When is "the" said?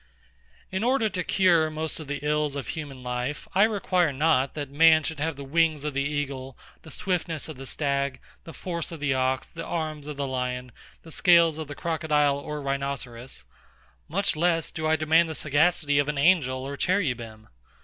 2.07-2.17, 5.35-5.43, 5.93-6.01, 6.81-6.89, 7.55-7.67, 8.43-8.51, 8.99-9.13, 9.51-9.63, 10.17-10.25, 11.03-11.11, 11.67-11.75, 15.29-15.35